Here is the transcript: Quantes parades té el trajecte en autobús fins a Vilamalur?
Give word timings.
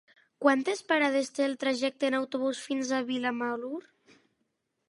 Quantes 0.43 0.79
parades 0.91 1.29
té 1.35 1.45
el 1.49 1.53
trajecte 1.65 2.11
en 2.11 2.17
autobús 2.21 2.65
fins 2.71 2.95
a 3.01 3.05
Vilamalur? 3.13 3.77